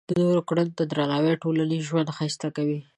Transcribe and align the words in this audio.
د 0.09 0.11
نورو 0.21 0.41
کړنو 0.49 0.75
ته 0.77 0.83
درناوی 0.85 1.33
ټولنیز 1.43 1.81
ژوند 1.89 2.13
ښایسته 2.17 2.47
کوي. 2.55 2.79